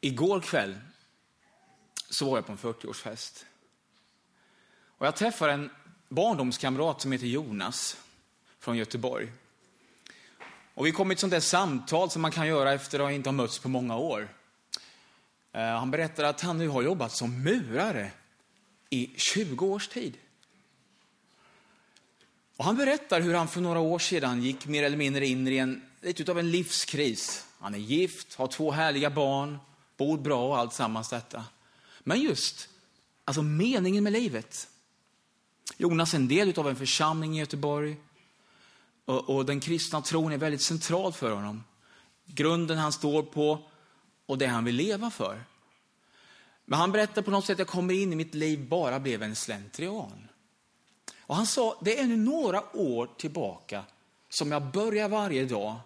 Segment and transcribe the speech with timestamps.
[0.00, 0.78] Igår kväll
[2.10, 3.44] så var jag på en 40-årsfest.
[4.98, 5.70] Och jag träffade en
[6.08, 7.96] barndomskamrat som heter Jonas
[8.58, 9.32] från Göteborg.
[10.74, 13.28] Och vi kom i ett sånt där samtal som man kan göra efter att inte
[13.28, 14.28] ha mötts på många år.
[15.52, 18.10] Eh, han berättade att han nu har jobbat som murare
[18.90, 20.16] i 20 års tid.
[22.56, 25.56] Och han berättar hur han för några år sedan gick mer eller mindre in i
[25.56, 27.46] en, lite av en livskris.
[27.60, 29.58] Han är gift, har två härliga barn,
[29.96, 31.44] bor bra och allt sammans detta.
[32.00, 32.68] Men just
[33.24, 34.68] alltså meningen med livet.
[35.76, 37.96] Jonas är en del av en församling i Göteborg.
[39.04, 41.64] Och, och den kristna tron är väldigt central för honom.
[42.26, 43.58] Grunden han står på
[44.26, 45.44] och det han vill leva för.
[46.64, 49.22] Men han berättar på något sätt att jag kommer in i mitt liv bara blev
[49.22, 50.28] en slentrian.
[51.20, 53.84] Och han sa, det är nu några år tillbaka
[54.28, 55.76] som jag börjar varje dag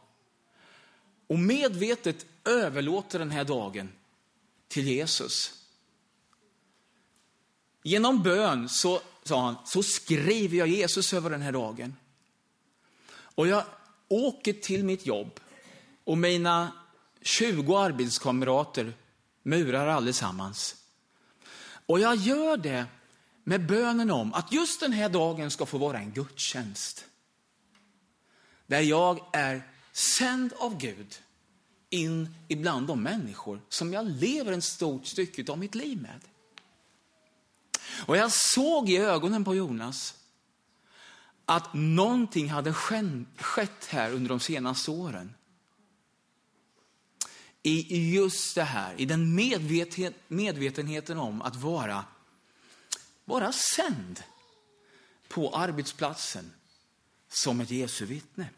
[1.27, 3.93] och medvetet överlåter den här dagen
[4.70, 5.52] till Jesus.
[7.82, 11.96] Genom bön så, sa han, så skriver jag Jesus över den här dagen.
[13.12, 13.65] Och jag
[14.09, 15.40] åker till mitt jobb
[16.04, 16.73] och mina
[17.23, 18.93] 20 arbetskamrater
[19.43, 20.77] murar allesammans.
[21.87, 22.87] Och jag gör det
[23.45, 27.05] med bönen om att just den här dagen ska få vara en gudstjänst.
[28.66, 29.62] Där jag är
[29.93, 31.18] sänd av Gud
[31.91, 36.21] in ibland de människor som jag lever en stort stycke av mitt liv med.
[38.07, 40.15] Och jag såg i ögonen på Jonas
[41.45, 45.35] att någonting hade skett här under de senaste åren.
[47.63, 52.05] I just det här, i den medveten, medvetenheten om att vara,
[53.24, 54.23] vara sänd
[55.29, 56.52] på arbetsplatsen
[57.29, 58.49] som ett Jesu vittne.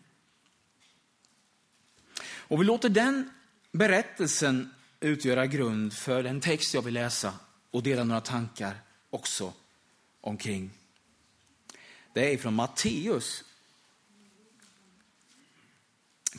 [2.42, 3.30] Och vi låter den
[3.72, 7.34] berättelsen utgöra grund för den text jag vill läsa
[7.70, 9.52] och dela några tankar också
[10.20, 10.70] omkring.
[12.12, 13.44] Det är från Matteus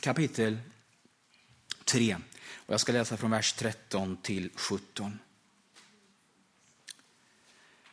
[0.00, 0.58] kapitel
[1.84, 2.16] 3.
[2.66, 5.18] Och jag ska läsa från vers 13 till 17.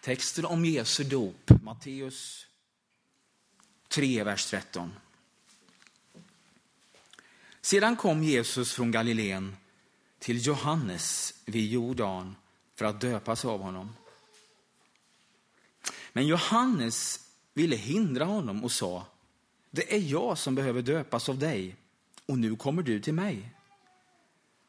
[0.02, 2.48] Texten om Jesu dop, Matteus
[3.88, 4.94] 3, vers 13.
[7.62, 9.56] Sedan kom Jesus från Galileen
[10.20, 12.36] till Johannes vid Jordan
[12.76, 13.96] för att döpas av honom.
[16.14, 17.20] Men Johannes
[17.54, 19.06] ville hindra honom och sa,
[19.72, 21.76] det är jag som behöver döpas av dig
[22.26, 23.50] och nu kommer du till mig.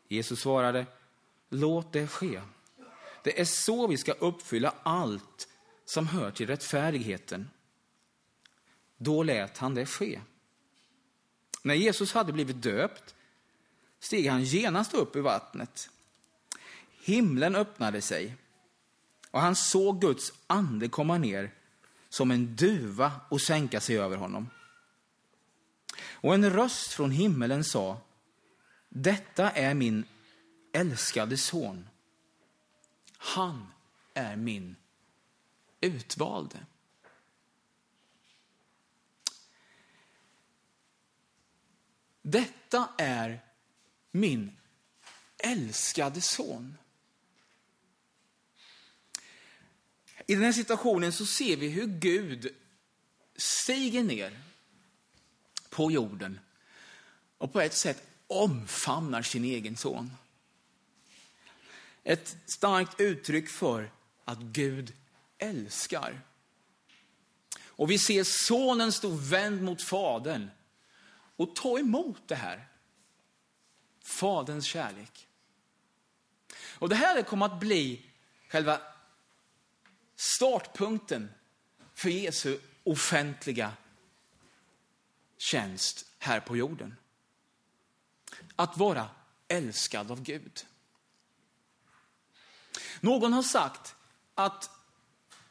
[0.09, 0.87] Jesus svarade,
[1.49, 2.43] låt det ske.
[3.25, 5.49] Det är så vi ska uppfylla allt
[5.85, 7.51] som hör till rättfärdigheten.
[8.97, 10.21] Då lät han det ske.
[11.63, 13.15] När Jesus hade blivit döpt
[14.01, 15.91] steg han genast upp ur vattnet.
[17.01, 18.37] Himlen öppnade sig
[19.31, 21.51] och han såg Guds ande komma ner
[22.09, 24.51] som en duva och sänka sig över honom.
[26.11, 28.01] Och en röst från himmelen sa,
[28.89, 30.05] detta är min
[30.73, 31.89] älskade son.
[33.17, 33.67] Han
[34.15, 34.77] är min
[35.81, 36.59] utvalde.
[42.23, 43.41] Detta är
[44.11, 44.57] min
[45.39, 46.79] älskade son.
[50.27, 52.55] I den här situationen så ser vi hur Gud
[53.37, 54.41] stiger ner
[55.71, 56.41] på jorden
[57.39, 60.11] och på ett sätt omfamnar sin egen son.
[62.05, 63.91] Ett starkt uttryck för
[64.25, 64.93] att Gud
[65.39, 66.21] älskar.
[67.65, 70.51] Och vi ser sonen stå vänd mot fadern
[71.37, 72.69] och ta emot det här.
[74.05, 75.29] Faderns kärlek.
[76.55, 78.07] Och det här kommer att bli
[78.49, 78.81] själva
[80.17, 81.31] startpunkten
[81.95, 83.73] för Jesu offentliga
[85.37, 86.97] tjänst här på jorden.
[88.57, 89.11] Att vara
[89.49, 90.67] älskad av Gud.
[93.01, 93.95] Någon har sagt
[94.35, 94.71] att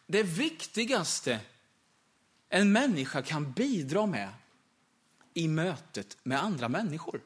[0.08, 1.40] det viktigaste
[2.50, 4.34] en människa kan bidra med
[5.34, 7.22] i mötet med andra människor,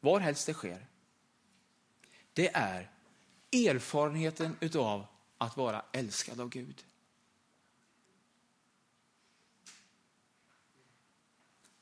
[0.00, 0.86] varhelst det sker,
[2.32, 2.90] det är
[3.52, 5.06] erfarenheten utav
[5.38, 6.84] att vara älskad av Gud.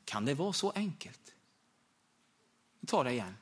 [0.04, 1.34] Kan det vara så enkelt?
[2.80, 3.36] Vi tar det igen.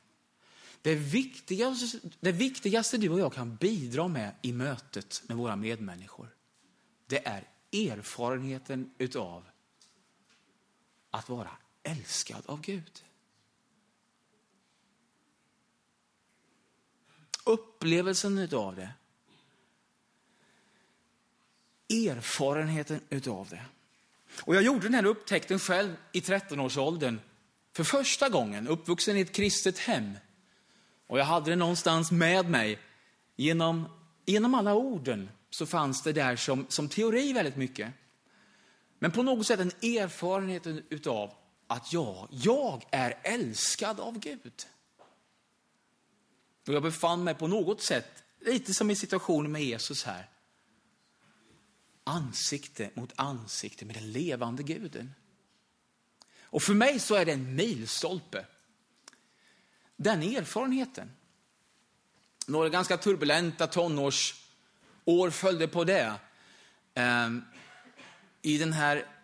[0.83, 6.29] Det viktigaste, det viktigaste du och jag kan bidra med i mötet med våra medmänniskor,
[7.07, 9.45] det är erfarenheten utav
[11.11, 11.51] att vara
[11.83, 13.05] älskad av Gud.
[17.51, 18.91] upplevelsen utav det.
[22.09, 23.63] Erfarenheten utav det.
[24.43, 27.21] Och jag gjorde den här upptäckten själv i 13-årsåldern.
[27.73, 30.13] För första gången, uppvuxen i ett kristet hem.
[31.07, 32.79] Och jag hade det någonstans med mig.
[33.37, 33.89] Genom,
[34.27, 37.93] genom alla orden så fanns det där som, som teori väldigt mycket.
[38.99, 41.35] Men på något sätt en erfarenhet utav
[41.71, 44.67] att jag, jag är älskad av Gud.
[46.67, 50.29] Och jag befann mig på något sätt, lite som i situationen med Jesus här,
[52.05, 55.15] ansikte mot ansikte med den levande guden.
[56.43, 58.47] Och för mig så är det en milstolpe.
[59.97, 61.11] Den erfarenheten.
[62.47, 66.15] Några ganska turbulenta tonårsår följde på det.
[66.95, 67.45] Ehm,
[68.43, 69.20] I den här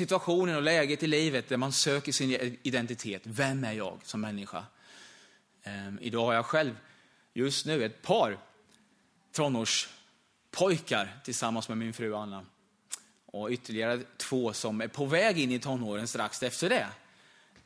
[0.00, 3.22] situationen och läget i livet där man söker sin identitet.
[3.24, 4.64] Vem är jag som människa?
[5.62, 6.76] Ehm, idag har jag själv
[7.34, 8.38] just nu ett par
[9.32, 12.44] tonårspojkar tillsammans med min fru Anna.
[13.26, 16.86] Och ytterligare två som är på väg in i tonåren strax efter det.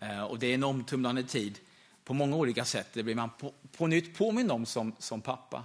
[0.01, 1.59] Ehm, och det är en omtumlande tid
[2.05, 2.89] på många olika sätt.
[2.93, 5.65] Det blir man på, på nytt påmind om som, som pappa.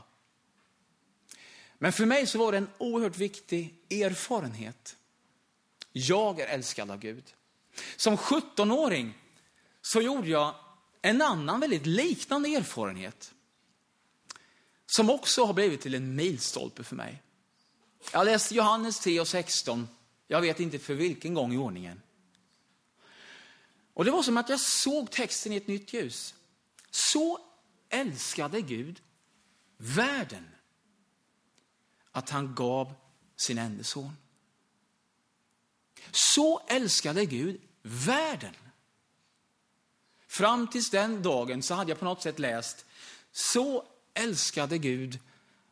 [1.78, 4.96] Men för mig så var det en oerhört viktig erfarenhet.
[5.92, 7.24] Jag är älskad av Gud.
[7.96, 9.14] Som 17-åring
[9.82, 10.56] så gjorde jag
[11.02, 13.34] en annan väldigt liknande erfarenhet.
[14.86, 17.24] Som också har blivit till en milstolpe för mig.
[18.14, 19.88] Jag läste Johannes 3 och 16.
[20.28, 22.02] Jag vet inte för vilken gång i ordningen.
[23.94, 26.36] Och det var som att jag såg texten i ett nytt ljus.
[26.92, 27.40] Så
[27.90, 29.02] älskade Gud
[29.78, 30.50] världen
[32.12, 32.94] att han gav
[33.36, 34.16] sin enda son.
[36.12, 38.54] Så älskade Gud världen.
[40.28, 42.86] Fram tills den dagen så hade jag på något sätt läst,
[43.32, 45.20] så älskade Gud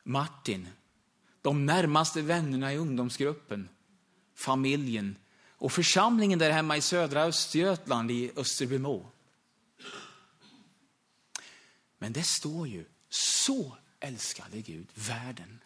[0.04, 0.68] Martin,
[1.42, 3.70] de närmaste vännerna i ungdomsgruppen,
[4.36, 5.16] familjen
[5.50, 9.12] och församlingen där hemma i södra Östergötland i Österbymo.
[11.98, 15.60] Men det står ju, så älskade Gud världen.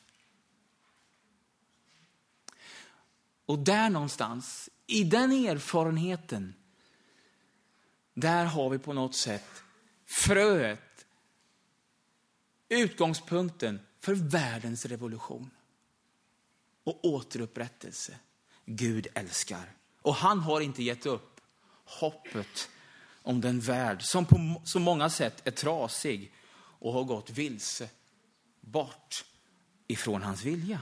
[3.51, 6.53] Och där någonstans, i den erfarenheten,
[8.13, 9.63] där har vi på något sätt
[10.05, 11.05] fröet,
[12.69, 15.49] utgångspunkten för världens revolution
[16.83, 18.15] och återupprättelse.
[18.65, 19.71] Gud älskar.
[20.01, 21.41] Och han har inte gett upp
[21.85, 22.69] hoppet
[23.21, 27.89] om den värld som på så många sätt är trasig och har gått vilse
[28.61, 29.25] bort
[29.87, 30.81] ifrån hans vilja.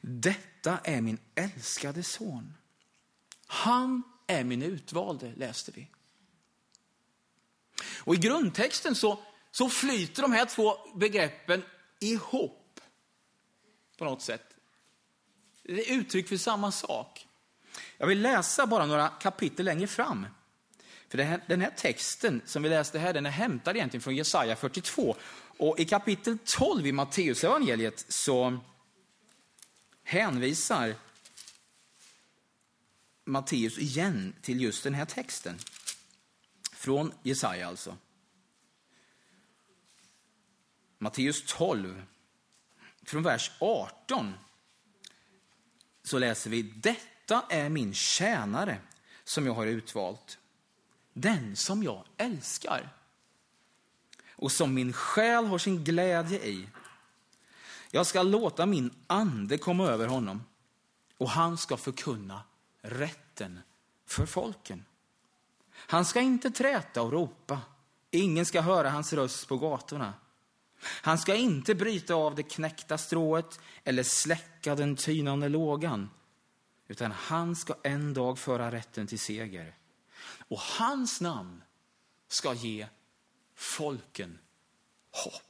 [0.00, 2.54] Detta är min älskade son.
[3.46, 5.88] Han är min utvalde, läste vi.
[7.98, 9.18] Och i grundtexten så,
[9.50, 11.62] så flyter de här två begreppen
[12.00, 12.80] ihop
[13.98, 14.56] på något sätt.
[15.62, 17.26] Det är uttryck för samma sak.
[17.98, 20.26] Jag vill läsa bara några kapitel längre fram.
[21.08, 24.56] För här, den här texten som vi läste här, den är hämtad egentligen från Jesaja
[24.56, 25.16] 42.
[25.58, 28.58] Och i kapitel 12 i Matteusevangeliet så
[30.10, 30.94] hänvisar
[33.24, 35.58] Matteus igen till just den här texten.
[36.72, 37.96] Från Jesaja alltså.
[40.98, 42.02] Matteus 12,
[43.02, 44.34] från vers 18,
[46.02, 48.78] så läser vi Detta är min tjänare
[49.24, 50.38] som jag har utvalt,
[51.12, 52.88] den som jag älskar
[54.30, 56.68] och som min själ har sin glädje i.
[57.90, 60.44] Jag ska låta min ande komma över honom
[61.18, 62.42] och han ska förkunna
[62.82, 63.60] rätten
[64.06, 64.84] för folken.
[65.72, 67.60] Han ska inte träta och ropa.
[68.10, 70.14] Ingen ska höra hans röst på gatorna.
[70.82, 76.10] Han ska inte bryta av det knäckta strået eller släcka den tynande lågan,
[76.88, 79.76] utan han ska en dag föra rätten till seger.
[80.48, 81.62] Och hans namn
[82.28, 82.86] ska ge
[83.54, 84.38] folken
[85.24, 85.49] hopp.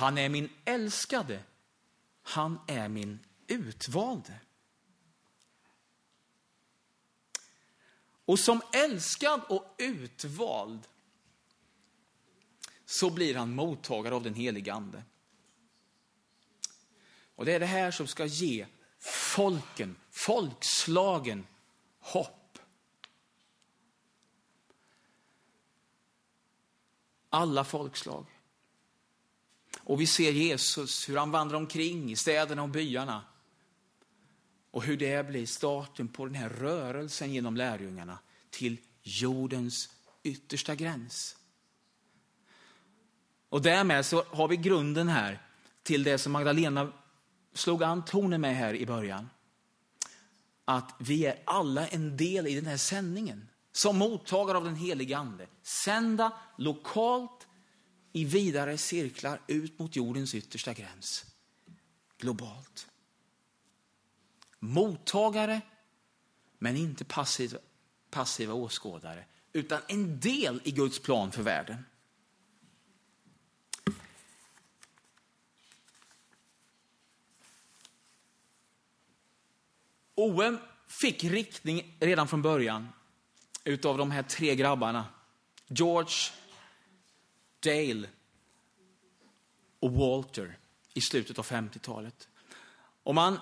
[0.00, 1.44] Han är min älskade.
[2.22, 4.40] Han är min utvalde.
[8.24, 10.88] Och som älskad och utvald
[12.84, 15.04] så blir han mottagare av den helige Ande.
[17.34, 18.66] Och det är det här som ska ge
[18.98, 21.46] folken, folkslagen
[21.98, 22.58] hopp.
[27.28, 28.39] Alla folkslag.
[29.90, 33.22] Och vi ser Jesus, hur han vandrar omkring i städerna och byarna.
[34.70, 38.18] Och hur det blir starten på den här rörelsen genom lärjungarna
[38.50, 39.90] till jordens
[40.22, 41.36] yttersta gräns.
[43.48, 45.42] Och därmed så har vi grunden här
[45.82, 46.92] till det som Magdalena
[47.54, 49.30] slog an tonen med här i början.
[50.64, 53.48] Att vi är alla en del i den här sändningen.
[53.72, 55.46] Som mottagare av den helige Ande.
[55.62, 57.46] Sända lokalt
[58.12, 61.24] i vidare cirklar ut mot jordens yttersta gräns.
[62.18, 62.86] Globalt.
[64.58, 65.60] Mottagare,
[66.58, 67.58] men inte passiva,
[68.10, 69.24] passiva åskådare.
[69.52, 71.84] Utan en del i Guds plan för världen.
[80.14, 82.88] OM fick riktning redan från början
[83.64, 85.04] utav de här tre grabbarna.
[85.66, 86.32] George,
[87.60, 88.08] Dale
[89.80, 90.58] och Walter
[90.94, 92.28] i slutet av 50-talet.
[93.02, 93.38] Och man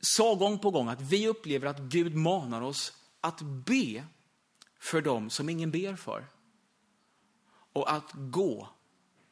[0.00, 4.04] sa gång på gång att vi upplever att Gud manar oss att be
[4.78, 6.26] för dem som ingen ber för.
[7.72, 8.68] Och att gå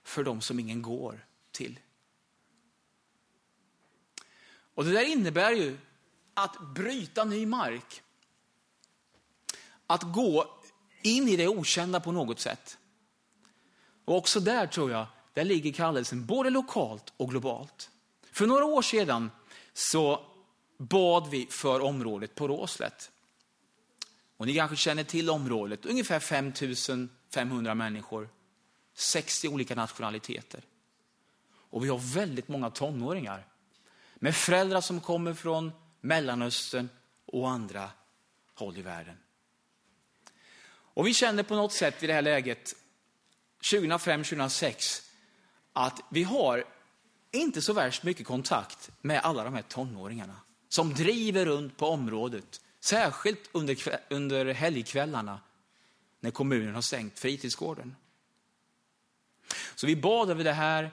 [0.02, 1.80] för dem som ingen går till.
[4.74, 5.78] Och det där innebär ju
[6.34, 8.02] att bryta ny mark.
[9.86, 10.60] Att gå
[11.02, 12.78] in i det okända på något sätt.
[14.10, 17.90] Och också där tror jag, där ligger kallelsen både lokalt och globalt.
[18.32, 19.30] För några år sedan
[19.72, 20.26] så
[20.78, 23.10] bad vi för området på Råslätt.
[24.36, 28.28] Och ni kanske känner till området, ungefär 5500 människor,
[28.94, 30.62] 60 olika nationaliteter.
[31.52, 33.46] Och vi har väldigt många tonåringar
[34.14, 36.88] med föräldrar som kommer från Mellanöstern
[37.26, 37.90] och andra
[38.54, 39.16] håll i världen.
[40.72, 42.74] Och vi känner på något sätt i det här läget,
[43.60, 45.02] 2005-2006,
[45.72, 46.64] att vi har
[47.30, 50.36] inte så värst mycket kontakt med alla de här tonåringarna
[50.68, 53.76] som driver runt på området, särskilt under,
[54.10, 55.40] under helgkvällarna
[56.20, 57.96] när kommunen har stängt fritidsgården.
[59.74, 60.90] Så vi bad över det här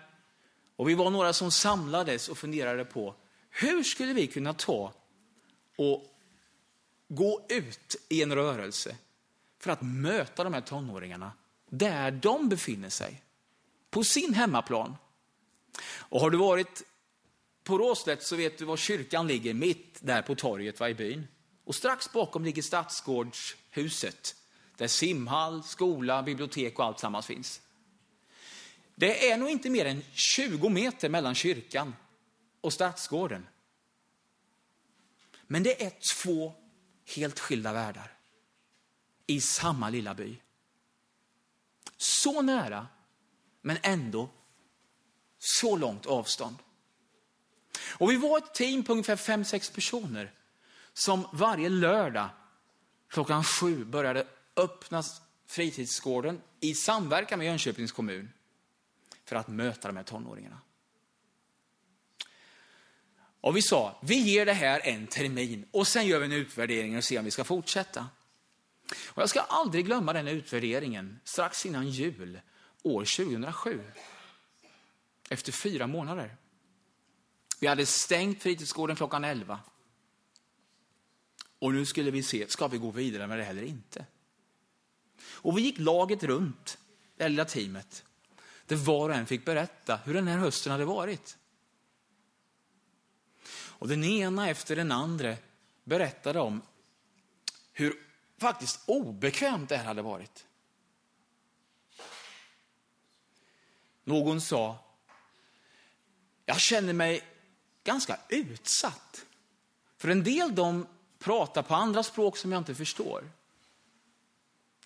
[0.75, 3.15] och vi var några som samlades och funderade på
[3.49, 4.93] hur skulle vi kunna ta
[5.75, 6.05] och
[7.07, 8.95] gå ut i en rörelse
[9.59, 11.31] för att möta de här tonåringarna
[11.69, 13.21] där de befinner sig,
[13.89, 14.95] på sin hemmaplan.
[15.87, 16.83] Och har du varit
[17.63, 21.27] på Råslätt så vet du var kyrkan ligger, mitt där på torget i byn.
[21.63, 24.35] Och strax bakom ligger Stadsgårdshuset,
[24.77, 27.61] där simhall, skola, bibliotek och allt sammans finns.
[28.95, 31.95] Det är nog inte mer än 20 meter mellan kyrkan
[32.61, 33.47] och Stadsgården.
[35.47, 36.53] Men det är två
[37.15, 38.17] helt skilda världar
[39.27, 40.37] i samma lilla by.
[41.97, 42.87] Så nära,
[43.61, 44.29] men ändå
[45.39, 46.55] så långt avstånd.
[47.89, 50.33] Och vi var ett team på ungefär fem sex personer
[50.93, 52.29] som varje lördag
[53.09, 55.03] klockan sju började öppna
[55.47, 58.29] fritidsgården i samverkan med Jönköpings kommun
[59.25, 60.61] för att möta de här tonåringarna.
[63.41, 66.97] Och vi sa, vi ger det här en termin och sen gör vi en utvärdering
[66.97, 68.07] och ser om vi ska fortsätta.
[68.91, 72.39] Och jag ska aldrig glömma den utvärderingen strax innan jul
[72.83, 73.83] år 2007.
[75.29, 76.35] Efter fyra månader.
[77.59, 79.59] Vi hade stängt fritidsgården klockan 11.
[81.59, 84.05] Och nu skulle vi se, ska vi gå vidare med det eller inte?
[85.21, 86.77] Och vi gick laget runt,
[87.17, 88.03] det lilla teamet.
[88.65, 91.37] Där var och en fick berätta hur den här hösten hade varit.
[93.49, 95.35] Och den ena efter den andra
[95.83, 96.61] berättade om
[97.73, 98.06] hur
[98.37, 100.45] faktiskt obekvämt det här hade varit.
[104.03, 104.77] Någon sa,
[106.45, 107.21] jag känner mig
[107.83, 109.25] ganska utsatt.
[109.97, 110.87] För en del de
[111.19, 113.29] pratar på andra språk som jag inte förstår.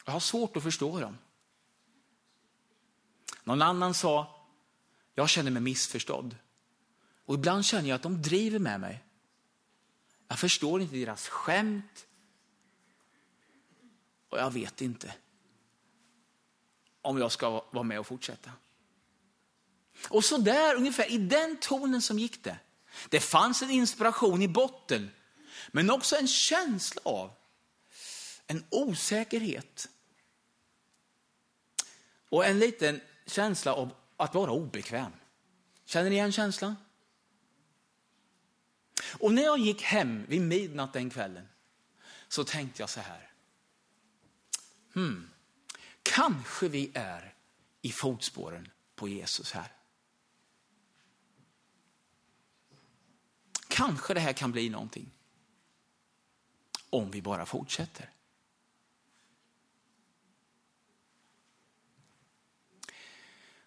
[0.05, 1.17] Jag har svårt att förstå dem.
[3.43, 4.45] Någon annan sa,
[5.15, 6.35] jag känner mig missförstådd.
[7.25, 9.03] Och ibland känner jag att de driver med mig.
[10.27, 12.07] Jag förstår inte deras skämt.
[14.31, 15.13] Och jag vet inte
[17.01, 18.51] om jag ska vara med och fortsätta.
[20.09, 22.57] Och så där ungefär i den tonen som gick det.
[23.09, 25.11] Det fanns en inspiration i botten,
[25.71, 27.31] men också en känsla av
[28.47, 29.89] en osäkerhet.
[32.29, 35.11] Och en liten känsla av att vara obekväm.
[35.85, 36.75] Känner ni igen känslan?
[39.19, 41.47] Och när jag gick hem vid midnatt den kvällen
[42.27, 43.30] så tänkte jag så här
[44.93, 45.29] hmm,
[46.03, 47.33] kanske vi är
[47.81, 49.71] i fotspåren på Jesus här.
[53.67, 55.11] Kanske det här kan bli någonting.
[56.89, 58.09] Om vi bara fortsätter.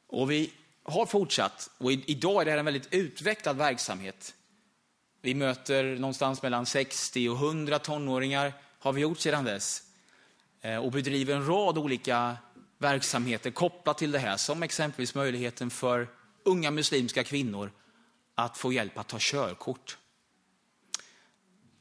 [0.07, 0.53] Och vi
[0.83, 4.35] har fortsatt, och idag är det här en väldigt utvecklad verksamhet.
[5.21, 9.94] Vi möter någonstans mellan 60 och 100 tonåringar, har vi gjort sedan dess.
[10.65, 12.37] Eh, och bedriver en rad olika
[12.79, 16.09] verksamheter kopplat till det här, som exempelvis möjligheten för
[16.43, 17.73] unga muslimska kvinnor
[18.35, 19.99] att få hjälp att ta körkort.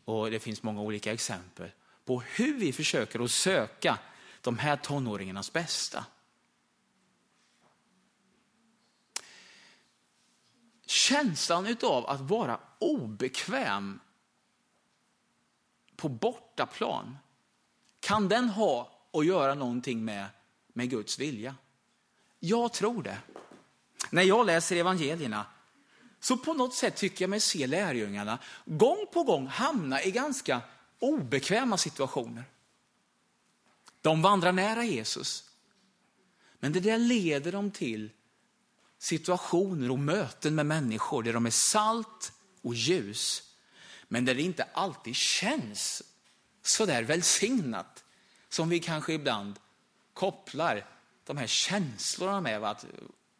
[0.05, 1.71] Och det finns många olika exempel
[2.05, 3.99] på hur vi försöker att söka
[4.41, 6.05] de här tonåringarnas bästa.
[10.85, 13.99] Känslan av att vara obekväm
[15.95, 17.17] på bortaplan,
[18.03, 20.25] kan den ha att göra någonting med,
[20.73, 21.55] med Guds vilja?
[22.39, 23.17] Jag tror det.
[24.09, 25.45] När jag läser evangelierna
[26.19, 30.61] så på något sätt tycker jag mig se lärjungarna gång på gång hamna i ganska
[30.99, 32.43] obekväma situationer.
[34.01, 35.49] De vandrar nära Jesus.
[36.59, 38.09] Men det där leder dem till
[38.99, 43.53] situationer och möten med människor där de är salt och ljus.
[44.07, 46.03] Men där det inte alltid känns
[46.63, 48.03] sådär välsignat
[48.49, 49.59] som vi kanske ibland
[50.13, 50.85] kopplar
[51.25, 52.77] de här känslorna med vad,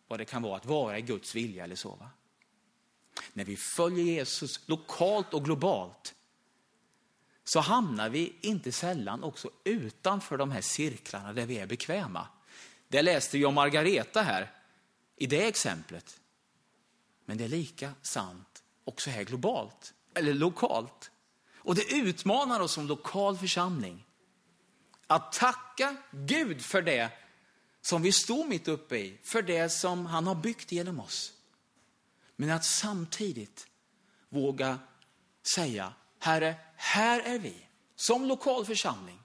[0.08, 1.96] vad det kan vara att vara i Guds vilja eller så.
[1.96, 2.10] Va?
[3.34, 6.16] När vi följer Jesus lokalt och globalt
[7.44, 12.28] så hamnar vi inte sällan också utanför de här cirklarna där vi är bekväma.
[12.88, 14.52] Det läste jag Margareta här
[15.16, 16.20] i det exemplet.
[17.26, 21.12] Men det är lika sant också här globalt, eller lokalt.
[21.64, 24.06] Och det utmanar oss som lokal församling
[25.08, 27.12] att tacka Gud för det
[27.82, 31.34] som vi står mitt uppe i, för det som han har byggt genom oss.
[32.36, 33.68] Men att samtidigt
[34.30, 34.80] våga
[35.56, 39.20] säga, Herre, här är vi som lokal församling.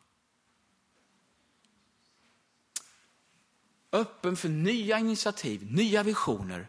[3.93, 6.69] Öppen för nya initiativ, nya visioner,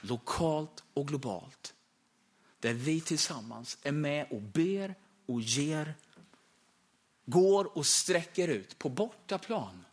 [0.00, 1.74] lokalt och globalt.
[2.66, 4.94] Där vi tillsammans är med och ber
[5.26, 5.94] och ger,
[7.24, 9.84] går och sträcker ut på bortaplan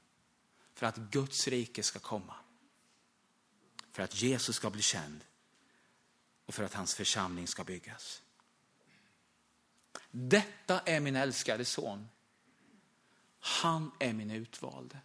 [0.73, 2.35] för att Guds rike ska komma.
[3.91, 5.23] För att Jesus ska bli känd
[6.45, 8.21] och för att hans församling ska byggas.
[10.11, 12.09] Detta är min älskade son.
[13.39, 14.99] Han är min utvalde.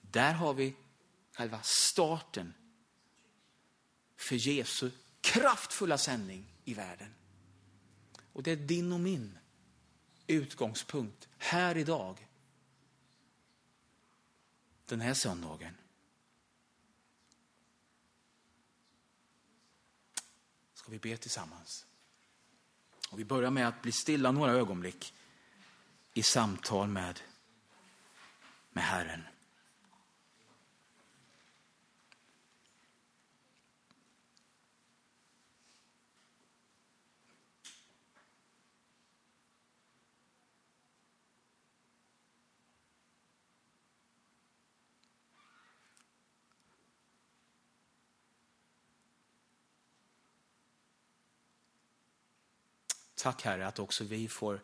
[0.00, 0.74] Där har vi
[1.32, 2.54] själva starten
[4.16, 4.90] för Jesu
[5.24, 7.14] kraftfulla sändning i världen.
[8.32, 9.38] Och det är din och min
[10.26, 12.28] utgångspunkt här idag.
[14.86, 15.74] Den här söndagen.
[20.74, 21.86] Ska vi be tillsammans?
[23.10, 25.14] Och vi börjar med att bli stilla några ögonblick
[26.14, 27.20] i samtal med,
[28.70, 29.22] med Herren.
[53.24, 54.60] Tack Herre att också vi får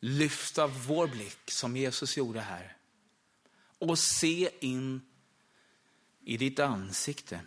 [0.00, 2.76] lyfta vår blick som Jesus gjorde här
[3.78, 5.00] och se in
[6.24, 7.40] i ditt ansikte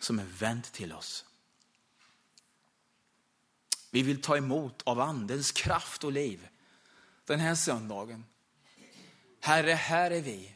[0.00, 1.24] som är vänt till oss.
[3.90, 6.48] Vi vill ta emot av andens kraft och liv
[7.24, 8.24] den här söndagen.
[9.40, 10.54] Herre, här är vi.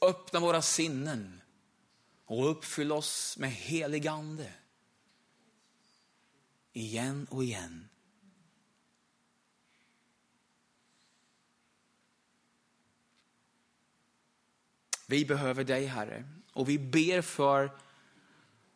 [0.00, 1.40] Öppna våra sinnen
[2.24, 4.52] och uppfyll oss med helig ande
[6.74, 7.88] igen och igen.
[15.06, 17.70] Vi behöver dig, Herre, och vi ber för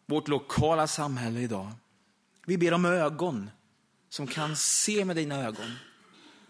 [0.06, 1.72] vårt lokala samhälle idag.
[2.46, 3.50] Vi ber om ögon
[4.08, 5.74] som kan se med dina ögon.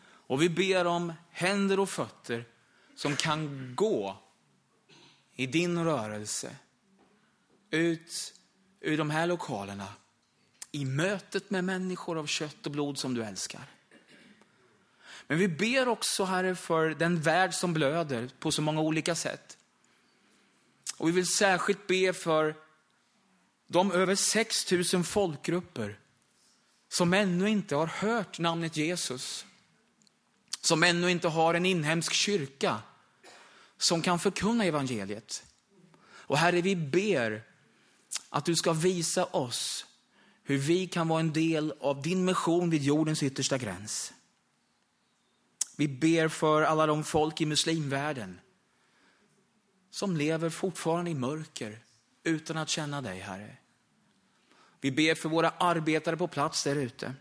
[0.01, 2.45] Och vi ber om händer och fötter
[2.95, 4.17] som kan gå
[5.33, 6.57] i din rörelse
[7.71, 8.35] ut
[8.81, 9.89] ur de här lokalerna
[10.73, 13.63] i mötet med människor av kött och blod som du älskar.
[15.27, 19.57] Men vi ber också, Herre, för den värld som blöder på så många olika sätt.
[20.97, 22.55] Och vi vill särskilt be för
[23.67, 25.99] de över 6 000 folkgrupper
[26.89, 29.47] som ännu inte har hört namnet Jesus.
[30.61, 32.83] Som ännu inte har en inhemsk kyrka
[33.79, 35.45] som kan förkunna evangeliet.
[36.01, 37.43] Och Herre, vi ber
[38.29, 39.87] att du ska visa oss
[40.49, 44.13] hur vi kan vara en del av din mission vid jordens yttersta gräns.
[45.77, 48.41] Vi ber för alla de folk i muslimvärlden
[49.91, 51.79] som lever fortfarande i mörker
[52.25, 53.57] utan att känna dig, Herre.
[54.81, 57.15] Vi ber för våra arbetare på plats där ute.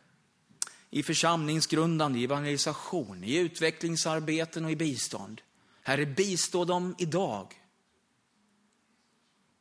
[0.89, 5.41] I församlingsgrundande, i evangelisation, i utvecklingsarbeten och i bistånd.
[5.83, 7.53] Herre, bistå dem idag.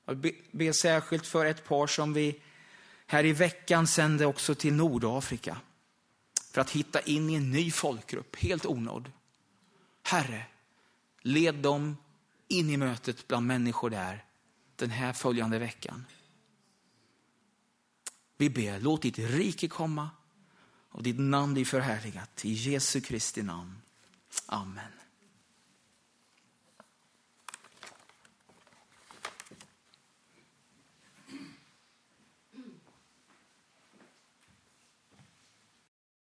[0.04, 0.18] Jag
[0.50, 2.40] ber särskilt för ett par som vi
[3.06, 5.60] här i veckan sände också till Nordafrika.
[6.50, 9.12] För att hitta in i en ny folkgrupp, helt onådd.
[10.02, 10.46] Herre,
[11.22, 11.96] led dem
[12.48, 14.24] in i mötet bland människor där
[14.76, 16.04] den här följande veckan.
[18.36, 20.10] Vi ber, låt ditt rike komma
[20.88, 22.44] och ditt namn bli förhärligat.
[22.44, 23.82] I Jesu Kristi namn.
[24.46, 24.95] Amen.